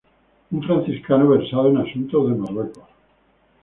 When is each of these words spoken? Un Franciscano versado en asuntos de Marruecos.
Un 0.51 0.63
Franciscano 0.63 1.27
versado 1.29 1.69
en 1.69 1.77
asuntos 1.77 2.27
de 2.27 2.33
Marruecos. 2.35 2.87